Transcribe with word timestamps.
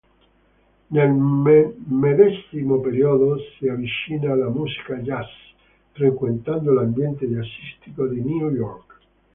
Nel 0.93 1.11
medesimo 1.11 2.79
periodo 2.81 3.37
si 3.55 3.67
avvicina 3.67 4.31
alla 4.31 4.49
musica 4.49 4.95
jazz, 4.95 5.29
frequentando 5.91 6.73
l'ambiente 6.73 7.27
jazzistico 7.27 8.07
di 8.07 8.19
New 8.21 8.49
York. 8.51 8.99